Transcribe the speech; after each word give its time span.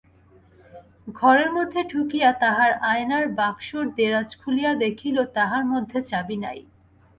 ঘরের 1.15 1.49
মধ্যে 1.53 1.79
ঢুকিয়া 1.91 2.29
তাহার 2.41 2.71
আয়নার 2.85 3.25
বাক্সর 3.39 3.83
দেরাজ 3.97 4.29
খুলিয়া 4.41 4.71
দেখিল, 4.83 5.17
তাহার 5.35 5.63
মধ্যে 5.73 5.97
চাবি 6.09 6.37
নাই। 6.37 6.59